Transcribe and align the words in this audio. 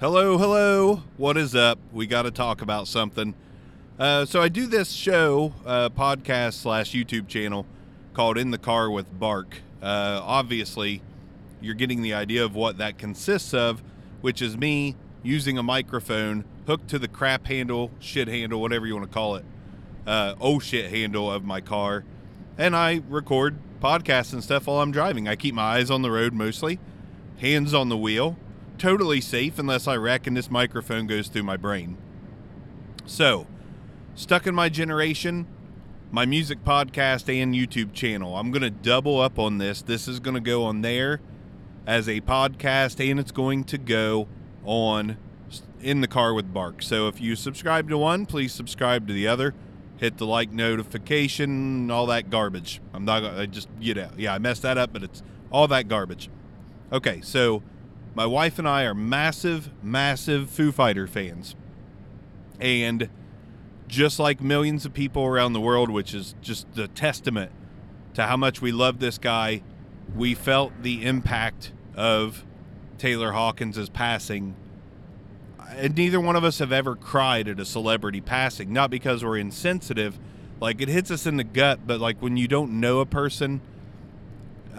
Hello, 0.00 0.38
hello. 0.38 1.02
What 1.18 1.36
is 1.36 1.54
up? 1.54 1.78
We 1.92 2.06
got 2.06 2.22
to 2.22 2.30
talk 2.30 2.62
about 2.62 2.88
something. 2.88 3.34
Uh, 3.98 4.24
so 4.24 4.40
I 4.40 4.48
do 4.48 4.66
this 4.66 4.92
show, 4.92 5.52
uh, 5.66 5.90
podcast 5.90 6.54
slash 6.54 6.92
YouTube 6.92 7.28
channel 7.28 7.66
called 8.14 8.38
In 8.38 8.50
the 8.50 8.56
Car 8.56 8.90
with 8.90 9.20
Bark. 9.20 9.58
Uh, 9.82 10.22
obviously, 10.24 11.02
you're 11.60 11.74
getting 11.74 12.00
the 12.00 12.14
idea 12.14 12.42
of 12.42 12.54
what 12.54 12.78
that 12.78 12.96
consists 12.96 13.52
of, 13.52 13.82
which 14.22 14.40
is 14.40 14.56
me 14.56 14.96
using 15.22 15.58
a 15.58 15.62
microphone 15.62 16.46
hooked 16.66 16.88
to 16.88 16.98
the 16.98 17.06
crap 17.06 17.46
handle, 17.46 17.90
shit 18.00 18.26
handle, 18.26 18.58
whatever 18.58 18.86
you 18.86 18.94
want 18.94 19.06
to 19.06 19.12
call 19.12 19.36
it, 19.36 19.44
uh, 20.06 20.34
oh 20.40 20.58
shit 20.58 20.90
handle 20.90 21.30
of 21.30 21.44
my 21.44 21.60
car, 21.60 22.04
and 22.56 22.74
I 22.74 23.02
record 23.10 23.58
podcasts 23.82 24.32
and 24.32 24.42
stuff 24.42 24.66
while 24.66 24.80
I'm 24.80 24.92
driving. 24.92 25.28
I 25.28 25.36
keep 25.36 25.54
my 25.54 25.74
eyes 25.74 25.90
on 25.90 26.00
the 26.00 26.10
road 26.10 26.32
mostly, 26.32 26.78
hands 27.36 27.74
on 27.74 27.90
the 27.90 27.98
wheel, 27.98 28.38
totally 28.80 29.20
safe 29.20 29.58
unless 29.58 29.86
I 29.86 29.96
reckon 29.96 30.34
this 30.34 30.50
microphone 30.50 31.06
goes 31.06 31.28
through 31.28 31.42
my 31.42 31.58
brain. 31.58 31.98
So, 33.04 33.46
stuck 34.14 34.46
in 34.46 34.54
my 34.54 34.70
generation, 34.70 35.46
my 36.10 36.24
music 36.24 36.64
podcast 36.64 37.28
and 37.28 37.54
YouTube 37.54 37.92
channel. 37.92 38.36
I'm 38.36 38.50
going 38.50 38.62
to 38.62 38.70
double 38.70 39.20
up 39.20 39.38
on 39.38 39.58
this. 39.58 39.82
This 39.82 40.08
is 40.08 40.18
going 40.18 40.34
to 40.34 40.40
go 40.40 40.64
on 40.64 40.80
there 40.80 41.20
as 41.86 42.08
a 42.08 42.22
podcast 42.22 43.08
and 43.08 43.20
it's 43.20 43.32
going 43.32 43.64
to 43.64 43.76
go 43.76 44.28
on 44.64 45.18
in 45.82 46.00
the 46.00 46.08
car 46.08 46.32
with 46.32 46.52
Bark. 46.52 46.82
So 46.82 47.06
if 47.06 47.20
you 47.20 47.36
subscribe 47.36 47.88
to 47.90 47.98
one, 47.98 48.24
please 48.24 48.52
subscribe 48.52 49.06
to 49.08 49.12
the 49.12 49.28
other. 49.28 49.54
Hit 49.98 50.16
the 50.16 50.26
like 50.26 50.50
notification, 50.50 51.90
all 51.90 52.06
that 52.06 52.30
garbage. 52.30 52.80
I'm 52.94 53.04
not 53.04 53.20
gonna 53.20 53.42
I 53.42 53.46
just 53.46 53.68
you 53.78 53.92
know, 53.92 54.10
Yeah, 54.16 54.32
I 54.32 54.38
messed 54.38 54.62
that 54.62 54.78
up, 54.78 54.94
but 54.94 55.02
it's 55.02 55.22
all 55.52 55.68
that 55.68 55.88
garbage. 55.88 56.30
Okay, 56.90 57.20
so 57.20 57.62
my 58.14 58.26
wife 58.26 58.58
and 58.58 58.68
I 58.68 58.84
are 58.84 58.94
massive, 58.94 59.70
massive 59.82 60.50
Foo 60.50 60.72
Fighter 60.72 61.06
fans. 61.06 61.54
And 62.60 63.08
just 63.88 64.18
like 64.18 64.40
millions 64.40 64.84
of 64.84 64.92
people 64.92 65.24
around 65.24 65.52
the 65.52 65.60
world, 65.60 65.90
which 65.90 66.14
is 66.14 66.34
just 66.40 66.72
the 66.74 66.88
testament 66.88 67.52
to 68.14 68.24
how 68.24 68.36
much 68.36 68.60
we 68.60 68.72
love 68.72 69.00
this 69.00 69.18
guy, 69.18 69.62
we 70.14 70.34
felt 70.34 70.72
the 70.82 71.04
impact 71.04 71.72
of 71.94 72.44
Taylor 72.98 73.32
Hawkins' 73.32 73.88
passing 73.88 74.54
and 75.76 75.96
neither 75.96 76.20
one 76.20 76.36
of 76.36 76.44
us 76.44 76.58
have 76.58 76.72
ever 76.72 76.96
cried 76.96 77.48
at 77.48 77.60
a 77.60 77.64
celebrity 77.64 78.20
passing 78.20 78.72
not 78.72 78.90
because 78.90 79.24
we're 79.24 79.38
insensitive 79.38 80.18
like 80.60 80.80
it 80.80 80.88
hits 80.88 81.10
us 81.10 81.26
in 81.26 81.36
the 81.36 81.44
gut 81.44 81.80
but 81.86 82.00
like 82.00 82.20
when 82.20 82.36
you 82.36 82.48
don't 82.48 82.72
know 82.72 83.00
a 83.00 83.06
person 83.06 83.60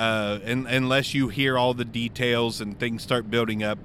uh 0.01 0.39
and 0.43 0.65
unless 0.67 1.13
you 1.13 1.27
hear 1.27 1.57
all 1.57 1.75
the 1.75 1.85
details 1.85 2.59
and 2.59 2.79
things 2.79 3.03
start 3.03 3.29
building 3.29 3.61
up 3.61 3.77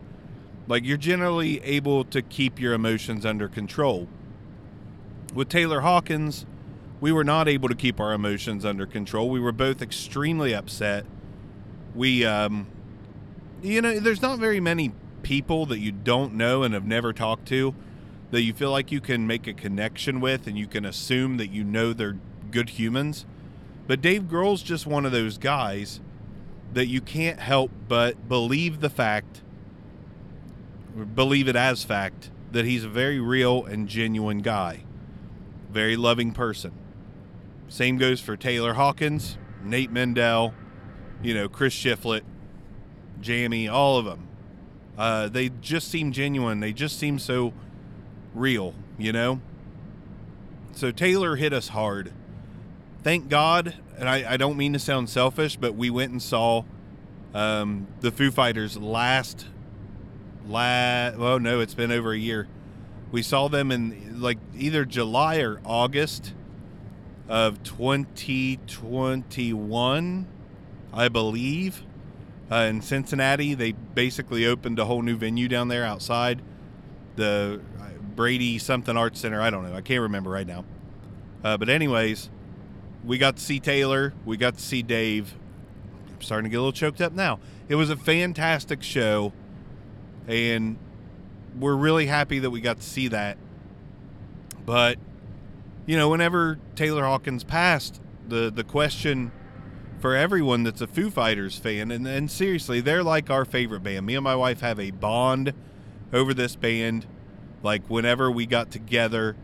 like 0.67 0.83
you're 0.83 0.97
generally 0.97 1.63
able 1.63 2.05
to 2.05 2.23
keep 2.23 2.59
your 2.59 2.73
emotions 2.73 3.25
under 3.25 3.49
control. 3.49 4.09
With 5.35 5.49
Taylor 5.51 5.83
Hawkins 5.83 6.47
we 7.01 7.13
were 7.13 7.25
not 7.25 7.49
able 7.49 7.69
to 7.69 7.75
keep 7.75 8.01
our 8.01 8.15
emotions 8.15 8.65
under 8.65 8.87
control. 8.87 9.29
We 9.29 9.41
were 9.41 9.53
both 9.53 9.83
extremely 9.83 10.55
upset. 10.55 11.05
We 11.95 12.25
um 12.25 12.67
you 13.63 13.83
know 13.83 14.01
there's 14.01 14.23
not 14.23 14.39
very 14.39 14.61
many 14.61 14.93
people 15.23 15.67
that 15.67 15.81
you 15.81 15.93
don't 15.93 16.33
know 16.35 16.63
and 16.63 16.73
have 16.73 16.87
never 16.87 17.13
talked 17.13 17.47
to 17.49 17.75
that 18.31 18.43
you 18.43 18.55
feel 18.55 18.71
like 18.71 18.91
you 18.91 19.01
can 19.01 19.27
make 19.27 19.47
a 19.47 19.53
connection 19.53 20.21
with 20.21 20.47
and 20.47 20.57
you 20.57 20.67
can 20.67 20.85
assume 20.85 21.37
that 21.37 21.49
you 21.49 21.63
know 21.63 21.93
they're 21.93 22.17
good 22.51 22.71
humans. 22.71 23.27
But 23.87 24.01
Dave 24.01 24.23
Grohl's 24.23 24.63
just 24.63 24.87
one 24.87 25.05
of 25.05 25.13
those 25.13 25.37
guys 25.39 26.01
that 26.77 26.89
you 26.89 27.01
can't 27.01 27.41
help 27.41 27.71
but 27.89 28.29
believe 28.29 28.81
the 28.81 28.91
fact, 28.91 29.41
believe 31.15 31.49
it 31.49 31.57
as 31.57 31.83
fact, 31.83 32.31
that 32.53 32.67
he's 32.67 32.85
a 32.85 32.89
very 32.89 33.19
real 33.19 33.65
and 33.65 33.89
genuine 33.89 34.41
guy, 34.41 34.83
very 35.71 35.97
loving 35.97 36.33
person. 36.33 36.73
Same 37.67 37.97
goes 37.97 38.21
for 38.21 38.37
Taylor 38.37 38.75
Hawkins, 38.75 39.39
Nate 39.65 39.91
Mendel, 39.91 40.53
you 41.23 41.33
know, 41.33 41.49
Chris 41.49 41.75
Shiflett, 41.75 42.25
Jamie, 43.23 43.69
all 43.69 43.97
of 43.97 44.05
them. 44.05 44.29
Uh, 44.99 45.29
they 45.31 45.49
just 45.49 45.89
seem 45.89 46.13
genuine. 46.13 46.61
They 46.61 46.75
just 46.75 46.99
seem 46.99 47.19
so 47.19 47.55
real, 48.35 48.75
you 48.99 49.13
know? 49.13 49.41
So 50.73 50.91
Taylor 50.91 51.37
hit 51.37 51.55
us 51.55 51.69
hard. 51.69 52.13
Thank 53.07 53.29
God, 53.29 53.75
and 53.99 54.09
I, 54.09 54.33
I 54.33 54.37
don't 54.37 54.57
mean 54.57 54.73
to 54.73 54.81
sound 54.81 55.09
selfish, 55.09 55.55
but 55.55 55.77
we 55.77 55.91
went 55.91 56.11
and 56.11 56.21
saw 56.21 56.65
um, 57.35 57.87
the 58.01 58.11
Foo 58.11 58.33
Fighters 58.33 58.77
last, 58.77 59.47
last, 60.49 61.17
well, 61.17 61.39
no, 61.39 61.61
it's 61.61 61.75
been 61.75 61.93
over 61.93 62.11
a 62.11 62.19
year. 62.19 62.49
We 63.13 63.23
saw 63.23 63.47
them 63.47 63.71
in 63.71 64.21
like 64.21 64.39
either 64.59 64.85
July 64.85 65.37
or 65.37 65.61
August 65.65 66.35
of 67.29 67.63
2021, 67.63 70.27
I 70.93 71.09
believe 71.09 71.85
uh, 72.51 72.57
in 72.57 72.83
Cincinnati. 72.83 73.55
They 73.55 73.71
basically 73.71 74.47
opened 74.47 74.81
a 74.81 74.85
whole 74.85 75.03
new 75.03 75.17
venue 75.17 75.47
down 75.47 75.69
there 75.69 75.85
outside 75.85 76.43
the 77.15 77.61
uh, 77.81 77.85
Brady 78.17 78.59
something 78.59 78.97
Arts 78.97 79.21
Center. 79.21 79.41
I 79.41 79.51
don't 79.51 79.63
know. 79.63 79.77
I 79.77 79.81
can't 79.81 80.03
remember 80.03 80.31
right 80.31 80.49
now. 80.49 80.65
Uh, 81.45 81.57
but 81.57 81.69
anyways, 81.69 82.31
we 83.07 83.19
got 83.19 83.37
to 83.37 83.43
see 83.43 83.61
Taylor. 83.61 84.13
We 84.25 84.37
got 84.37 84.57
to 84.57 84.63
see 84.63 84.83
Dave. 84.83 85.35
I'm 86.09 86.21
starting 86.21 86.45
to 86.45 86.51
get 86.51 86.57
a 86.57 86.61
little 86.61 86.73
choked 86.73 87.01
up 87.01 87.13
now. 87.13 87.39
It 87.69 87.77
was 87.77 87.89
a 87.89 87.97
fantastic 87.97 88.83
show, 88.83 89.33
and 90.27 90.77
we're 91.59 91.77
really 91.77 92.07
happy 92.07 92.41
that 92.41 92.51
we 92.51 92.61
got 92.61 92.79
to 92.79 92.83
see 92.83 93.09
that. 93.09 93.39
But 94.65 94.99
you 95.87 95.97
know, 95.97 96.09
whenever 96.09 96.59
Taylor 96.75 97.05
Hawkins 97.05 97.45
passed, 97.45 98.01
the 98.29 98.51
the 98.51 98.65
question 98.65 99.31
for 100.01 100.15
everyone 100.15 100.65
that's 100.65 100.81
a 100.81 100.87
Foo 100.87 101.11
Fighters 101.11 101.57
fan. 101.59 101.91
And, 101.91 102.07
and 102.07 102.31
seriously, 102.31 102.81
they're 102.81 103.03
like 103.03 103.31
our 103.31 103.45
favorite 103.45 103.83
band. 103.83 104.07
Me 104.07 104.15
and 104.15 104.25
my 104.25 104.37
wife 104.37 104.61
have 104.61 104.79
a 104.79 104.91
bond 104.91 105.55
over 106.13 106.35
this 106.35 106.57
band. 106.57 107.07
Like, 107.63 107.89
whenever 107.89 108.31
we 108.31 108.47
got 108.47 108.71
together, 108.71 109.37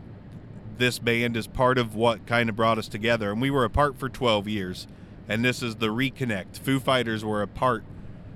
this 0.77 0.99
band 0.99 1.37
is 1.37 1.47
part 1.47 1.77
of 1.77 1.95
what 1.95 2.25
kind 2.25 2.49
of 2.49 2.55
brought 2.55 2.77
us 2.77 2.87
together. 2.87 3.31
And 3.31 3.41
we 3.41 3.51
were 3.51 3.63
apart 3.63 3.97
for 3.97 4.09
12 4.09 4.47
years. 4.47 4.87
And 5.27 5.43
this 5.43 5.63
is 5.63 5.75
the 5.75 5.87
reconnect. 5.87 6.59
Foo 6.59 6.79
Fighters 6.79 7.23
were 7.23 7.41
a 7.41 7.47
part 7.47 7.83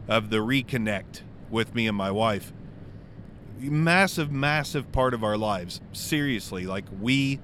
of 0.07 0.29
the 0.29 0.37
reconnect 0.37 1.21
with 1.49 1.75
me 1.75 1.87
and 1.87 1.97
my 1.97 2.11
wife. 2.11 2.53
Massive, 3.59 4.31
massive 4.31 4.91
part 4.91 5.13
of 5.13 5.23
our 5.23 5.37
lives. 5.37 5.81
Seriously, 5.91 6.65
like, 6.65 6.85
we 7.01 7.39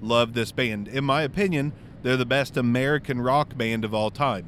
love 0.00 0.32
this 0.32 0.52
band. 0.52 0.88
In 0.88 1.04
my 1.04 1.22
opinion, 1.22 1.72
they're 2.02 2.16
the 2.16 2.26
best 2.26 2.56
American 2.56 3.20
rock 3.20 3.56
band 3.56 3.84
of 3.84 3.92
all 3.92 4.10
time. 4.10 4.46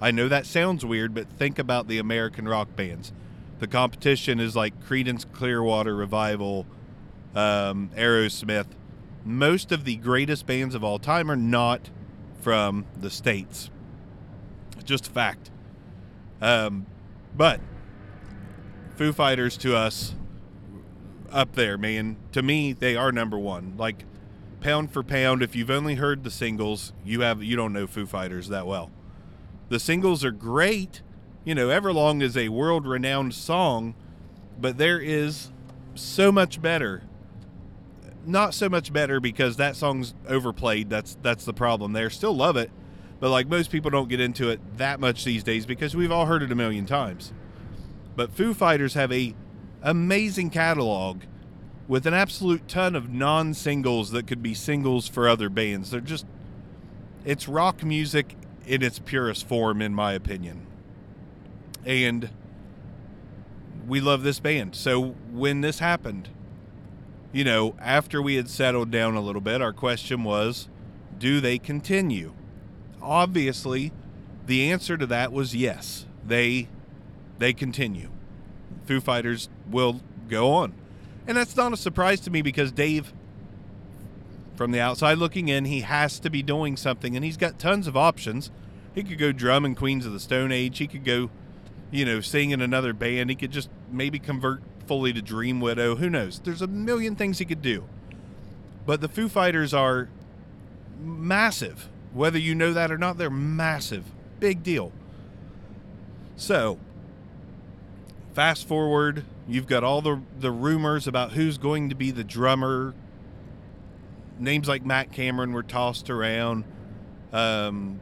I 0.00 0.10
know 0.12 0.28
that 0.28 0.46
sounds 0.46 0.84
weird, 0.84 1.12
but 1.12 1.28
think 1.38 1.58
about 1.58 1.88
the 1.88 1.98
American 1.98 2.46
rock 2.46 2.76
bands. 2.76 3.12
The 3.58 3.66
competition 3.66 4.38
is 4.38 4.54
like 4.54 4.80
Creedence 4.84 5.30
Clearwater 5.32 5.96
Revival, 5.96 6.66
um, 7.34 7.90
Aerosmith. 7.96 8.66
Most 9.28 9.72
of 9.72 9.84
the 9.84 9.96
greatest 9.96 10.46
bands 10.46 10.74
of 10.74 10.82
all 10.82 10.98
time 10.98 11.30
are 11.30 11.36
not 11.36 11.90
from 12.40 12.86
the 12.98 13.10
States. 13.10 13.68
Just 14.84 15.08
a 15.08 15.10
fact. 15.10 15.50
Um, 16.40 16.86
but 17.36 17.60
Foo 18.96 19.12
Fighters 19.12 19.58
to 19.58 19.76
us, 19.76 20.14
up 21.30 21.52
there, 21.52 21.76
man. 21.76 22.16
To 22.32 22.42
me, 22.42 22.72
they 22.72 22.96
are 22.96 23.12
number 23.12 23.38
one. 23.38 23.74
Like, 23.76 24.06
pound 24.62 24.92
for 24.92 25.02
pound, 25.02 25.42
if 25.42 25.54
you've 25.54 25.70
only 25.70 25.96
heard 25.96 26.24
the 26.24 26.30
singles, 26.30 26.94
you 27.04 27.20
have 27.20 27.42
you 27.42 27.54
don't 27.54 27.74
know 27.74 27.86
Foo 27.86 28.06
Fighters 28.06 28.48
that 28.48 28.66
well. 28.66 28.90
The 29.68 29.78
singles 29.78 30.24
are 30.24 30.30
great. 30.30 31.02
You 31.44 31.54
know, 31.54 31.68
Everlong 31.68 32.22
is 32.22 32.34
a 32.34 32.48
world 32.48 32.86
renowned 32.86 33.34
song, 33.34 33.94
but 34.58 34.78
there 34.78 34.98
is 34.98 35.52
so 35.94 36.32
much 36.32 36.62
better. 36.62 37.02
Not 38.28 38.52
so 38.52 38.68
much 38.68 38.92
better 38.92 39.20
because 39.20 39.56
that 39.56 39.74
song's 39.74 40.14
overplayed. 40.28 40.90
That's 40.90 41.16
that's 41.22 41.46
the 41.46 41.54
problem 41.54 41.94
there. 41.94 42.10
Still 42.10 42.36
love 42.36 42.58
it, 42.58 42.70
but 43.20 43.30
like 43.30 43.48
most 43.48 43.70
people 43.70 43.90
don't 43.90 44.08
get 44.08 44.20
into 44.20 44.50
it 44.50 44.60
that 44.76 45.00
much 45.00 45.24
these 45.24 45.42
days 45.42 45.64
because 45.64 45.96
we've 45.96 46.12
all 46.12 46.26
heard 46.26 46.42
it 46.42 46.52
a 46.52 46.54
million 46.54 46.84
times. 46.84 47.32
But 48.16 48.30
Foo 48.30 48.52
Fighters 48.52 48.92
have 48.94 49.10
a 49.12 49.34
amazing 49.82 50.50
catalog 50.50 51.22
with 51.88 52.06
an 52.06 52.12
absolute 52.12 52.68
ton 52.68 52.94
of 52.94 53.08
non 53.08 53.54
singles 53.54 54.10
that 54.10 54.26
could 54.26 54.42
be 54.42 54.52
singles 54.52 55.08
for 55.08 55.26
other 55.26 55.48
bands. 55.48 55.90
They're 55.90 56.00
just, 56.02 56.26
it's 57.24 57.48
rock 57.48 57.82
music 57.82 58.36
in 58.66 58.82
its 58.82 58.98
purest 58.98 59.48
form, 59.48 59.80
in 59.80 59.94
my 59.94 60.12
opinion. 60.12 60.66
And 61.86 62.28
we 63.86 64.00
love 64.00 64.22
this 64.22 64.38
band. 64.38 64.76
So 64.76 65.14
when 65.32 65.62
this 65.62 65.78
happened, 65.78 66.28
you 67.32 67.44
know, 67.44 67.74
after 67.80 68.22
we 68.22 68.36
had 68.36 68.48
settled 68.48 68.90
down 68.90 69.14
a 69.14 69.20
little 69.20 69.40
bit, 69.40 69.60
our 69.60 69.72
question 69.72 70.24
was 70.24 70.68
do 71.18 71.40
they 71.40 71.58
continue? 71.58 72.32
Obviously, 73.02 73.92
the 74.46 74.70
answer 74.70 74.96
to 74.96 75.06
that 75.06 75.32
was 75.32 75.54
yes. 75.54 76.06
They 76.24 76.68
they 77.38 77.52
continue. 77.52 78.10
Foo 78.86 79.00
Fighters 79.00 79.48
will 79.70 80.00
go 80.28 80.52
on. 80.52 80.72
And 81.26 81.36
that's 81.36 81.56
not 81.56 81.72
a 81.72 81.76
surprise 81.76 82.20
to 82.20 82.30
me 82.30 82.42
because 82.42 82.72
Dave, 82.72 83.12
from 84.56 84.72
the 84.72 84.80
outside 84.80 85.18
looking 85.18 85.48
in, 85.48 85.66
he 85.66 85.82
has 85.82 86.18
to 86.20 86.30
be 86.30 86.42
doing 86.42 86.76
something 86.76 87.14
and 87.14 87.24
he's 87.24 87.36
got 87.36 87.58
tons 87.58 87.86
of 87.86 87.96
options. 87.96 88.50
He 88.94 89.02
could 89.02 89.18
go 89.18 89.30
drum 89.30 89.64
in 89.64 89.74
Queens 89.74 90.06
of 90.06 90.12
the 90.12 90.20
Stone 90.20 90.52
Age. 90.52 90.78
He 90.78 90.86
could 90.86 91.04
go, 91.04 91.30
you 91.90 92.04
know, 92.04 92.20
sing 92.20 92.50
in 92.50 92.60
another 92.60 92.92
band. 92.92 93.30
He 93.30 93.36
could 93.36 93.52
just 93.52 93.68
maybe 93.92 94.18
convert 94.18 94.62
fully 94.88 95.12
to 95.12 95.22
Dream 95.22 95.60
Widow. 95.60 95.96
Who 95.96 96.10
knows? 96.10 96.40
There's 96.40 96.62
a 96.62 96.66
million 96.66 97.14
things 97.14 97.38
he 97.38 97.44
could 97.44 97.62
do. 97.62 97.84
But 98.86 99.00
the 99.00 99.08
Foo 99.08 99.28
Fighters 99.28 99.74
are 99.74 100.08
massive. 100.98 101.88
Whether 102.12 102.38
you 102.38 102.54
know 102.54 102.72
that 102.72 102.90
or 102.90 102.98
not, 102.98 103.18
they're 103.18 103.30
massive. 103.30 104.04
Big 104.40 104.62
deal. 104.62 104.92
So, 106.36 106.78
fast 108.32 108.66
forward, 108.66 109.24
you've 109.46 109.66
got 109.66 109.84
all 109.84 110.00
the 110.00 110.22
the 110.38 110.50
rumors 110.50 111.06
about 111.06 111.32
who's 111.32 111.58
going 111.58 111.90
to 111.90 111.94
be 111.94 112.10
the 112.10 112.24
drummer. 112.24 112.94
Names 114.38 114.68
like 114.68 114.86
Matt 114.86 115.12
Cameron 115.12 115.52
were 115.52 115.62
tossed 115.62 116.08
around. 116.08 116.64
Um, 117.32 118.00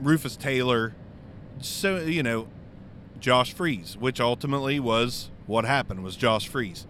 Rufus 0.00 0.36
Taylor. 0.36 0.94
So, 1.60 1.98
you 1.98 2.22
know, 2.22 2.48
Josh 3.20 3.52
Freese, 3.52 3.96
which 3.96 4.20
ultimately 4.20 4.80
was 4.80 5.30
what 5.48 5.64
happened 5.64 6.04
was 6.04 6.14
Josh 6.14 6.46
Freese. 6.46 6.86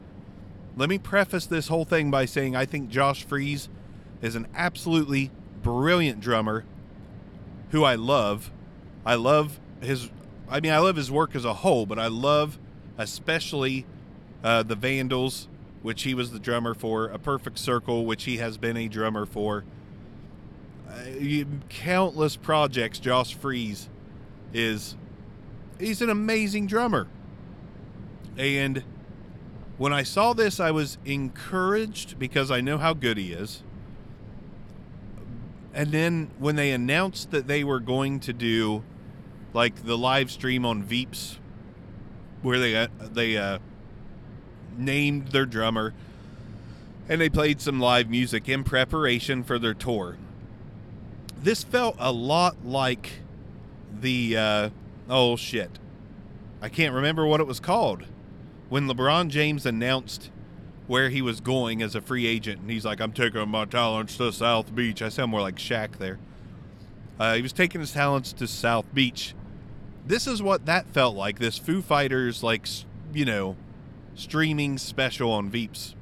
Let 0.76 0.90
me 0.90 0.98
preface 0.98 1.46
this 1.46 1.68
whole 1.68 1.84
thing 1.84 2.10
by 2.10 2.26
saying 2.26 2.54
I 2.54 2.66
think 2.66 2.90
Josh 2.90 3.24
Freese 3.24 3.68
is 4.20 4.34
an 4.34 4.46
absolutely 4.54 5.30
brilliant 5.62 6.20
drummer 6.20 6.64
who 7.70 7.84
I 7.84 7.94
love. 7.94 8.50
I 9.06 9.14
love 9.14 9.58
his 9.80 10.10
I 10.50 10.60
mean 10.60 10.72
I 10.72 10.78
love 10.78 10.96
his 10.96 11.10
work 11.10 11.34
as 11.34 11.44
a 11.44 11.54
whole, 11.54 11.86
but 11.86 11.98
I 11.98 12.08
love 12.08 12.58
especially 12.98 13.86
uh, 14.42 14.64
the 14.64 14.74
Vandals, 14.74 15.48
which 15.82 16.02
he 16.02 16.12
was 16.12 16.32
the 16.32 16.40
drummer 16.40 16.74
for, 16.74 17.06
A 17.06 17.18
Perfect 17.18 17.58
Circle, 17.58 18.06
which 18.06 18.24
he 18.24 18.38
has 18.38 18.58
been 18.58 18.76
a 18.76 18.88
drummer 18.88 19.24
for. 19.24 19.64
Uh, 20.88 21.44
countless 21.68 22.34
projects 22.34 22.98
Josh 22.98 23.34
Freese 23.34 23.88
is 24.52 24.96
he's 25.78 26.02
an 26.02 26.10
amazing 26.10 26.66
drummer. 26.66 27.06
And 28.38 28.84
when 29.78 29.92
I 29.92 30.04
saw 30.04 30.32
this, 30.32 30.60
I 30.60 30.70
was 30.70 30.96
encouraged 31.04 32.18
because 32.18 32.50
I 32.50 32.60
know 32.60 32.78
how 32.78 32.94
good 32.94 33.18
he 33.18 33.32
is. 33.32 33.64
And 35.74 35.90
then 35.90 36.30
when 36.38 36.56
they 36.56 36.70
announced 36.70 37.32
that 37.32 37.48
they 37.48 37.64
were 37.64 37.80
going 37.80 38.20
to 38.20 38.32
do 38.32 38.84
like 39.52 39.84
the 39.84 39.98
live 39.98 40.30
stream 40.30 40.64
on 40.64 40.84
Veeps, 40.84 41.38
where 42.42 42.58
they 42.58 42.76
uh, 42.76 42.88
they 43.00 43.36
uh, 43.36 43.58
named 44.76 45.28
their 45.28 45.46
drummer 45.46 45.92
and 47.08 47.20
they 47.20 47.28
played 47.28 47.60
some 47.60 47.80
live 47.80 48.08
music 48.08 48.48
in 48.48 48.62
preparation 48.62 49.42
for 49.42 49.58
their 49.58 49.74
tour. 49.74 50.16
This 51.42 51.64
felt 51.64 51.96
a 51.98 52.12
lot 52.12 52.64
like 52.64 53.20
the 54.00 54.36
uh, 54.36 54.70
oh 55.08 55.36
shit, 55.36 55.70
I 56.62 56.68
can't 56.68 56.94
remember 56.94 57.26
what 57.26 57.40
it 57.40 57.46
was 57.46 57.58
called 57.58 58.04
when 58.68 58.86
LeBron 58.86 59.28
James 59.28 59.66
announced 59.66 60.30
where 60.86 61.10
he 61.10 61.20
was 61.20 61.40
going 61.40 61.82
as 61.82 61.94
a 61.94 62.00
free 62.00 62.26
agent, 62.26 62.60
and 62.60 62.70
he's 62.70 62.84
like, 62.84 63.00
"I'm 63.00 63.12
taking 63.12 63.48
my 63.48 63.64
talents 63.64 64.16
to 64.16 64.32
South 64.32 64.74
Beach." 64.74 65.02
I 65.02 65.08
sound 65.08 65.30
more 65.30 65.42
like 65.42 65.56
Shaq 65.56 65.98
there. 65.98 66.18
Uh, 67.18 67.34
he 67.34 67.42
was 67.42 67.52
taking 67.52 67.80
his 67.80 67.92
talents 67.92 68.32
to 68.34 68.46
South 68.46 68.92
Beach. 68.94 69.34
This 70.06 70.26
is 70.26 70.42
what 70.42 70.66
that 70.66 70.86
felt 70.86 71.16
like. 71.16 71.38
This 71.38 71.58
Foo 71.58 71.82
Fighters, 71.82 72.42
like 72.42 72.66
you 73.12 73.24
know, 73.24 73.56
streaming 74.14 74.78
special 74.78 75.30
on 75.30 75.50
Veeps. 75.50 75.94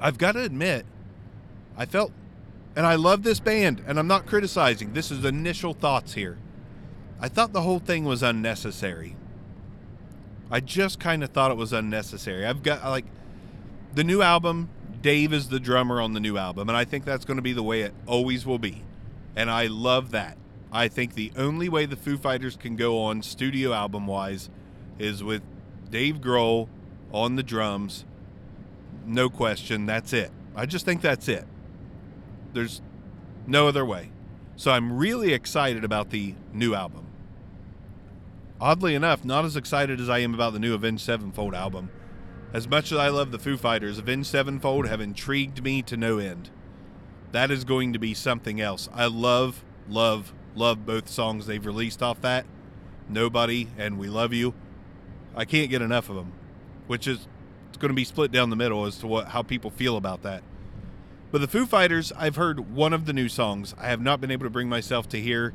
I've 0.00 0.18
got 0.18 0.32
to 0.32 0.42
admit, 0.42 0.84
I 1.76 1.86
felt, 1.86 2.12
and 2.76 2.86
I 2.86 2.94
love 2.96 3.22
this 3.22 3.40
band, 3.40 3.82
and 3.86 3.98
I'm 3.98 4.06
not 4.06 4.26
criticizing. 4.26 4.92
This 4.92 5.10
is 5.10 5.24
initial 5.24 5.74
thoughts 5.74 6.14
here. 6.14 6.38
I 7.20 7.28
thought 7.28 7.52
the 7.52 7.62
whole 7.62 7.78
thing 7.78 8.04
was 8.04 8.22
unnecessary. 8.22 9.16
I 10.50 10.60
just 10.60 11.00
kind 11.00 11.24
of 11.24 11.30
thought 11.30 11.50
it 11.50 11.56
was 11.56 11.72
unnecessary. 11.72 12.46
I've 12.46 12.62
got 12.62 12.84
like 12.84 13.06
the 13.94 14.04
new 14.04 14.22
album. 14.22 14.68
Dave 15.00 15.32
is 15.32 15.48
the 15.48 15.60
drummer 15.60 16.00
on 16.00 16.14
the 16.14 16.20
new 16.20 16.38
album, 16.38 16.68
and 16.68 16.76
I 16.76 16.84
think 16.84 17.04
that's 17.04 17.26
going 17.26 17.36
to 17.36 17.42
be 17.42 17.52
the 17.52 17.62
way 17.62 17.82
it 17.82 17.92
always 18.06 18.46
will 18.46 18.58
be. 18.58 18.82
And 19.36 19.50
I 19.50 19.66
love 19.66 20.12
that. 20.12 20.38
I 20.72 20.88
think 20.88 21.14
the 21.14 21.30
only 21.36 21.68
way 21.68 21.86
the 21.86 21.96
Foo 21.96 22.16
Fighters 22.16 22.56
can 22.56 22.74
go 22.74 22.98
on 23.02 23.22
studio 23.22 23.72
album 23.72 24.06
wise 24.06 24.48
is 24.98 25.22
with 25.22 25.42
Dave 25.90 26.20
Grohl 26.20 26.68
on 27.12 27.36
the 27.36 27.42
drums. 27.42 28.04
No 29.04 29.28
question. 29.28 29.86
That's 29.86 30.12
it. 30.12 30.30
I 30.56 30.66
just 30.66 30.84
think 30.84 31.02
that's 31.02 31.28
it. 31.28 31.44
There's 32.54 32.80
no 33.46 33.68
other 33.68 33.84
way. 33.84 34.10
So 34.56 34.70
I'm 34.70 34.96
really 34.96 35.32
excited 35.32 35.84
about 35.84 36.10
the 36.10 36.34
new 36.52 36.74
album 36.74 37.03
oddly 38.60 38.94
enough, 38.94 39.24
not 39.24 39.44
as 39.44 39.56
excited 39.56 40.00
as 40.00 40.08
I 40.08 40.18
am 40.18 40.34
about 40.34 40.52
the 40.52 40.58
new 40.58 40.74
Avenged 40.74 41.04
Sevenfold 41.04 41.54
album. 41.54 41.90
As 42.52 42.68
much 42.68 42.92
as 42.92 42.98
I 42.98 43.08
love 43.08 43.32
the 43.32 43.38
Foo 43.38 43.56
Fighters, 43.56 43.98
Avenged 43.98 44.28
Sevenfold 44.28 44.86
have 44.86 45.00
intrigued 45.00 45.62
me 45.62 45.82
to 45.82 45.96
no 45.96 46.18
end. 46.18 46.50
That 47.32 47.50
is 47.50 47.64
going 47.64 47.92
to 47.92 47.98
be 47.98 48.14
something 48.14 48.60
else. 48.60 48.88
I 48.94 49.06
love, 49.06 49.64
love, 49.88 50.32
love 50.54 50.86
both 50.86 51.08
songs 51.08 51.46
they've 51.46 51.66
released 51.66 52.02
off 52.02 52.20
that. 52.20 52.46
Nobody 53.08 53.68
and 53.76 53.98
We 53.98 54.08
Love 54.08 54.32
You. 54.32 54.54
I 55.34 55.44
can't 55.44 55.68
get 55.68 55.82
enough 55.82 56.08
of 56.08 56.16
them, 56.16 56.32
which 56.86 57.08
is 57.08 57.26
it's 57.68 57.78
going 57.78 57.90
to 57.90 57.94
be 57.94 58.04
split 58.04 58.30
down 58.30 58.50
the 58.50 58.56
middle 58.56 58.84
as 58.84 58.98
to 58.98 59.08
what 59.08 59.28
how 59.28 59.42
people 59.42 59.70
feel 59.70 59.96
about 59.96 60.22
that. 60.22 60.44
But 61.32 61.40
the 61.40 61.48
Foo 61.48 61.66
Fighters, 61.66 62.12
I've 62.12 62.36
heard 62.36 62.72
one 62.72 62.92
of 62.92 63.06
the 63.06 63.12
new 63.12 63.28
songs. 63.28 63.74
I 63.76 63.88
have 63.88 64.00
not 64.00 64.20
been 64.20 64.30
able 64.30 64.46
to 64.46 64.50
bring 64.50 64.68
myself 64.68 65.08
to 65.08 65.20
hear 65.20 65.52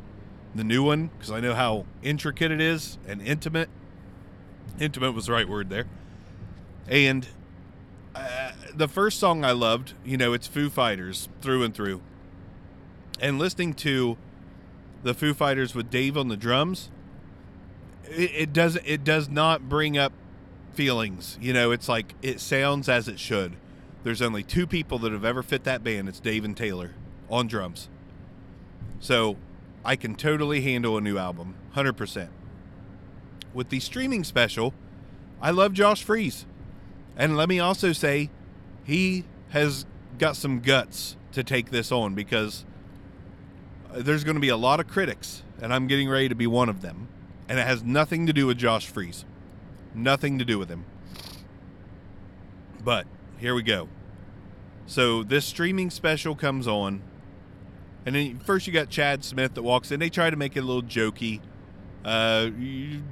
the 0.56 0.63
new 0.63 0.84
one 0.84 1.07
because 1.07 1.31
I 1.31 1.40
know 1.40 1.54
how 1.54 1.86
intricate 2.01 2.51
it 2.51 2.62
is 2.62 2.98
and 3.07 3.22
intimate. 3.22 3.69
Intimate 4.80 5.12
was 5.12 5.28
the 5.28 5.34
right 5.34 5.48
word 5.48 5.69
there. 5.69 5.86
And 6.88 7.28
uh, 8.16 8.51
the 8.74 8.88
first 8.88 9.19
song 9.19 9.46
I 9.46 9.51
loved, 9.51 9.94
you 10.04 10.18
know, 10.18 10.34
it's 10.34 10.48
Foo 10.48 10.69
Fighters 10.69 11.30
through 11.42 11.63
and 11.63 11.74
through. 11.74 12.01
And 13.19 13.38
listening 13.38 13.74
to 13.75 14.18
the 15.04 15.13
Foo 15.13 15.34
Fighters 15.34 15.75
with 15.75 15.90
Dave 15.90 16.18
on 16.18 16.30
the 16.30 16.38
drums, 16.38 16.90
it, 18.06 18.31
it 18.34 18.54
does 18.54 18.78
it 18.86 19.04
does 19.04 19.30
not 19.30 19.69
bring 19.69 19.98
up 19.98 20.13
feelings. 20.74 21.38
You 21.42 21.54
know, 21.54 21.72
it's 21.72 21.88
like 21.88 22.16
it 22.22 22.40
sounds 22.40 22.90
as 22.90 23.07
it 23.07 23.19
should. 23.19 23.56
There's 24.04 24.21
only 24.21 24.44
two 24.44 24.66
people 24.66 24.97
that 25.00 25.12
have 25.12 25.26
ever 25.26 25.44
fit 25.44 25.66
that 25.66 25.83
band. 25.83 26.07
It's 26.07 26.19
Dave 26.19 26.45
and 26.45 26.56
Taylor 26.56 26.92
on 27.30 27.47
drums. 27.47 27.90
So 29.00 29.35
I 29.83 29.95
can 29.95 30.16
totally 30.16 30.62
handle 30.62 30.98
a 30.98 31.02
new 31.02 31.18
album, 31.18 31.56
100%. 31.76 32.30
With 33.54 33.69
the 33.69 33.80
streaming 33.80 34.24
special, 34.24 34.74
I 35.42 35.52
love 35.52 35.74
Josh 35.74 36.04
Freese. 36.04 36.45
And 37.16 37.36
let 37.36 37.50
me 37.50 37.59
also 37.59 37.94
say, 37.94 38.30
he 38.83 39.26
has 39.50 39.86
got 40.18 40.36
some 40.36 40.59
guts 40.59 41.16
to 41.31 41.44
take 41.44 41.71
this 41.71 41.92
on 41.92 42.16
because 42.16 42.66
uh, 43.92 44.02
there's 44.02 44.24
going 44.24 44.36
to 44.36 44.42
be 44.42 44.50
a 44.50 44.57
lot 44.57 44.80
of 44.80 44.88
critics, 44.88 45.44
and 45.62 45.74
I'm 45.74 45.88
getting 45.88 46.09
ready 46.09 46.30
to 46.30 46.36
be 46.36 46.48
one 46.48 46.69
of 46.69 46.81
them. 46.81 47.07
And 47.48 47.57
it 47.57 47.66
has 47.66 47.83
nothing 47.83 48.28
to 48.28 48.33
do 48.33 48.45
with 48.45 48.57
Josh 48.57 48.88
Freese. 48.88 49.26
Nothing 49.95 50.38
to 50.38 50.45
do 50.45 50.59
with 50.59 50.69
him. 50.69 50.86
But 52.83 53.07
here 53.38 53.56
we 53.56 53.64
go. 53.64 53.90
So 54.86 55.24
this 55.24 55.45
streaming 55.45 55.90
special 55.90 56.36
comes 56.36 56.68
on 56.68 57.02
and 58.06 58.15
then 58.15 58.39
first 58.39 58.68
you 58.68 58.73
got 58.73 58.89
Chad 58.89 59.23
Smith 59.23 59.53
that 59.56 59.63
walks 59.63 59.91
in. 59.91 59.99
They 59.99 60.09
try 60.09 60.29
to 60.29 60.35
make 60.35 60.56
it 60.56 60.61
a 60.61 60.65
little 60.65 60.83
jokey. 60.83 61.41
Uh, 62.03 62.49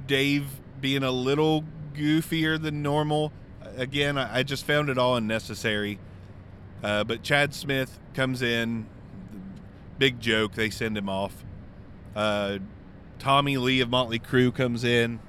Dave 0.06 0.46
being 0.80 1.02
a 1.02 1.10
little 1.10 1.64
goofier 1.94 2.60
than 2.60 2.82
normal. 2.82 3.32
Again, 3.76 4.16
I, 4.18 4.42
just 4.42 4.64
found 4.64 4.88
it 4.88 4.98
all 4.98 5.16
unnecessary. 5.16 5.98
Uh, 6.82 7.04
but 7.04 7.22
Chad 7.22 7.54
Smith 7.54 7.98
comes 8.14 8.42
in, 8.42 8.86
big 9.98 10.20
joke. 10.20 10.54
They 10.54 10.70
send 10.70 10.96
him 10.96 11.08
off. 11.08 11.44
Uh, 12.16 12.58
Tommy 13.18 13.56
Lee 13.56 13.80
of 13.80 13.88
Motley 13.88 14.18
Crue 14.18 14.54
comes 14.54 14.84
in, 14.84 15.20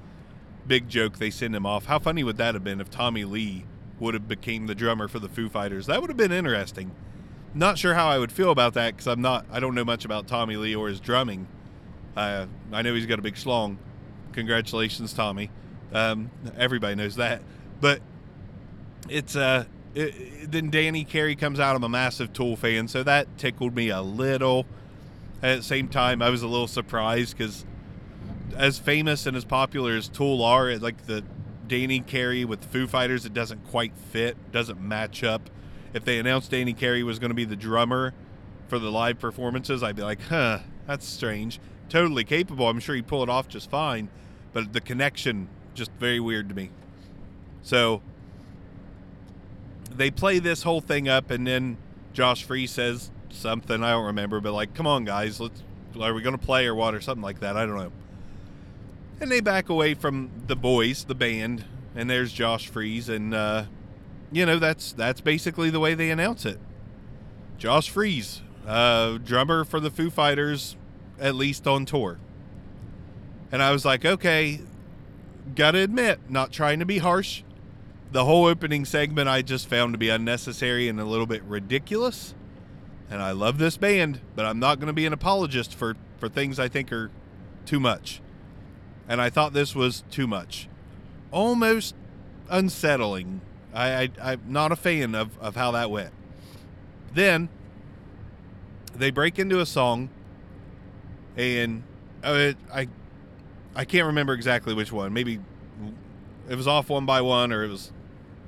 big 0.65 0.87
joke. 0.89 1.17
They 1.17 1.29
send 1.29 1.55
him 1.55 1.65
off. 1.65 1.85
How 1.85 1.99
funny 1.99 2.23
would 2.23 2.37
that 2.37 2.53
have 2.53 2.63
been 2.63 2.79
if 2.79 2.89
Tommy 2.89 3.25
Lee 3.25 3.65
would 3.99 4.13
have 4.13 4.27
became 4.27 4.67
the 4.67 4.75
drummer 4.75 5.07
for 5.07 5.19
the 5.19 5.29
Foo 5.29 5.49
Fighters? 5.49 5.87
That 5.87 6.01
would 6.01 6.09
have 6.09 6.17
been 6.17 6.31
interesting. 6.31 6.91
Not 7.53 7.77
sure 7.77 7.95
how 7.95 8.07
I 8.07 8.19
would 8.19 8.31
feel 8.31 8.51
about 8.51 8.73
that 8.75 8.95
because 8.95 9.07
I'm 9.07 9.21
not. 9.21 9.45
I 9.51 9.59
don't 9.59 9.75
know 9.75 9.85
much 9.85 10.05
about 10.05 10.27
Tommy 10.27 10.55
Lee 10.55 10.75
or 10.75 10.87
his 10.87 10.99
drumming. 10.99 11.47
Uh, 12.15 12.45
I 12.71 12.81
know 12.81 12.93
he's 12.93 13.05
got 13.05 13.19
a 13.19 13.21
big 13.21 13.35
schlong. 13.35 13.77
Congratulations, 14.33 15.13
Tommy. 15.13 15.49
Um, 15.93 16.29
everybody 16.57 16.95
knows 16.95 17.15
that. 17.15 17.41
But 17.81 18.01
it's 19.09 19.35
uh, 19.35 19.65
it, 19.95 20.51
then 20.51 20.69
Danny 20.69 21.03
Carey 21.03 21.35
comes 21.35 21.59
out. 21.59 21.75
I'm 21.75 21.83
a 21.83 21.89
massive 21.89 22.33
Tool 22.33 22.55
fan, 22.55 22.87
so 22.87 23.03
that 23.03 23.37
tickled 23.37 23.75
me 23.75 23.89
a 23.89 24.01
little. 24.01 24.65
At 25.41 25.57
the 25.57 25.63
same 25.63 25.87
time, 25.87 26.21
I 26.21 26.29
was 26.29 26.41
a 26.41 26.47
little 26.47 26.67
surprised 26.67 27.37
because 27.37 27.65
as 28.57 28.77
famous 28.77 29.25
and 29.25 29.37
as 29.37 29.45
popular 29.45 29.95
as 29.95 30.09
Tool 30.09 30.43
are, 30.43 30.75
like 30.77 31.05
the 31.05 31.23
Danny 31.67 32.01
Carey 32.01 32.43
with 32.43 32.61
the 32.61 32.67
Foo 32.67 32.87
Fighters, 32.87 33.25
it 33.25 33.33
doesn't 33.33 33.65
quite 33.69 33.93
fit, 34.11 34.51
doesn't 34.51 34.81
match 34.81 35.23
up. 35.23 35.49
If 35.93 36.05
they 36.05 36.19
announced 36.19 36.51
Danny 36.51 36.73
Carey 36.73 37.03
was 37.03 37.19
going 37.19 37.29
to 37.31 37.35
be 37.35 37.45
the 37.45 37.55
drummer 37.55 38.13
for 38.67 38.79
the 38.79 38.91
live 38.91 39.19
performances, 39.19 39.81
I'd 39.81 39.95
be 39.95 40.03
like, 40.03 40.21
huh, 40.23 40.59
that's 40.87 41.07
strange. 41.07 41.59
Totally 41.89 42.23
capable. 42.23 42.67
I'm 42.67 42.79
sure 42.79 42.95
he'd 42.95 43.07
pull 43.07 43.23
it 43.23 43.29
off 43.29 43.47
just 43.47 43.69
fine, 43.69 44.09
but 44.53 44.73
the 44.73 44.81
connection 44.81 45.49
just 45.73 45.91
very 45.99 46.19
weird 46.19 46.49
to 46.49 46.55
me. 46.55 46.69
So 47.63 48.01
they 49.91 50.11
play 50.11 50.39
this 50.39 50.63
whole 50.63 50.81
thing 50.81 51.09
up, 51.09 51.31
and 51.31 51.45
then 51.47 51.77
Josh 52.13 52.43
Freese 52.43 52.71
says 52.71 53.11
something 53.29 53.83
I 53.83 53.91
don't 53.91 54.05
remember, 54.05 54.39
but 54.39 54.53
like, 54.53 54.73
come 54.73 54.87
on, 54.87 55.05
guys, 55.05 55.39
let's. 55.39 55.63
Are 55.99 56.13
we 56.13 56.21
going 56.21 56.37
to 56.37 56.45
play 56.45 56.67
or 56.67 56.75
what 56.75 56.93
or 56.93 57.01
something 57.01 57.23
like 57.23 57.39
that? 57.39 57.57
I 57.57 57.65
don't 57.65 57.75
know. 57.75 57.91
And 59.19 59.31
they 59.31 59.41
back 59.41 59.69
away 59.69 59.95
from 59.95 60.29
the 60.45 60.55
boys, 60.55 61.03
the 61.03 61.15
band, 61.15 61.65
and 61.95 62.07
there's 62.07 62.31
Josh 62.31 62.67
Freese, 62.67 63.09
and 63.09 63.33
uh, 63.33 63.65
you 64.31 64.45
know 64.45 64.59
that's 64.59 64.91
that's 64.93 65.21
basically 65.21 65.69
the 65.69 65.79
way 65.79 65.93
they 65.93 66.09
announce 66.09 66.45
it. 66.45 66.59
Josh 67.57 67.89
Freese, 67.89 68.41
uh, 68.67 69.17
drummer 69.17 69.63
for 69.63 69.79
the 69.79 69.89
Foo 69.89 70.09
Fighters, 70.09 70.75
at 71.19 71.35
least 71.35 71.67
on 71.67 71.85
tour. 71.85 72.19
And 73.51 73.61
I 73.61 73.71
was 73.71 73.83
like, 73.83 74.05
okay, 74.05 74.61
gotta 75.55 75.79
admit, 75.79 76.19
not 76.29 76.51
trying 76.51 76.79
to 76.79 76.85
be 76.85 76.99
harsh. 76.99 77.43
The 78.11 78.25
whole 78.25 78.45
opening 78.45 78.85
segment 78.85 79.29
I 79.29 79.41
just 79.41 79.67
found 79.67 79.93
to 79.93 79.97
be 79.97 80.09
unnecessary 80.09 80.87
and 80.87 80.99
a 80.99 81.05
little 81.05 81.27
bit 81.27 81.43
ridiculous. 81.43 82.33
And 83.09 83.21
I 83.21 83.31
love 83.31 83.57
this 83.57 83.77
band, 83.77 84.21
but 84.35 84.45
I'm 84.45 84.59
not 84.59 84.79
going 84.79 84.87
to 84.87 84.93
be 84.93 85.05
an 85.05 85.13
apologist 85.13 85.73
for, 85.73 85.95
for 86.19 86.29
things 86.29 86.59
I 86.59 86.67
think 86.67 86.91
are 86.91 87.09
too 87.65 87.79
much. 87.79 88.21
And 89.07 89.19
I 89.19 89.29
thought 89.29 89.53
this 89.53 89.75
was 89.75 90.03
too 90.11 90.27
much. 90.27 90.67
Almost 91.31 91.95
unsettling. 92.49 93.41
I, 93.73 94.09
I, 94.21 94.33
am 94.33 94.41
not 94.47 94.71
a 94.71 94.75
fan 94.75 95.15
of, 95.15 95.37
of 95.39 95.55
how 95.55 95.71
that 95.71 95.91
went. 95.91 96.11
Then 97.13 97.49
they 98.95 99.11
break 99.11 99.39
into 99.39 99.59
a 99.59 99.65
song, 99.65 100.09
and 101.37 101.83
uh, 102.23 102.53
I 102.73 102.87
I 103.75 103.85
can't 103.85 104.07
remember 104.07 104.33
exactly 104.33 104.73
which 104.73 104.91
one. 104.91 105.13
Maybe 105.13 105.39
it 106.49 106.55
was 106.55 106.67
off 106.67 106.89
one 106.89 107.05
by 107.05 107.21
one, 107.21 107.51
or 107.51 107.63
it 107.63 107.69
was 107.69 107.91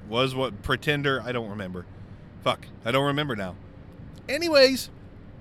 was 0.09 0.35
what 0.35 0.61
Pretender. 0.61 1.21
I 1.23 1.31
don't 1.31 1.49
remember. 1.49 1.85
Fuck, 2.43 2.67
I 2.83 2.91
don't 2.91 3.05
remember 3.05 3.35
now. 3.35 3.55
Anyways, 4.27 4.89